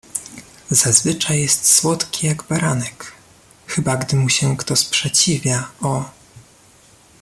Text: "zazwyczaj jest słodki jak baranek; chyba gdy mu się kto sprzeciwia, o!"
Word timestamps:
"zazwyczaj 0.69 1.41
jest 1.41 1.73
słodki 1.73 2.27
jak 2.27 2.43
baranek; 2.43 3.11
chyba 3.67 3.97
gdy 3.97 4.15
mu 4.17 4.29
się 4.29 4.57
kto 4.57 4.75
sprzeciwia, 4.75 5.71
o!" 5.81 6.09